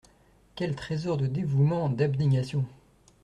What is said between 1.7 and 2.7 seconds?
d’abnégation!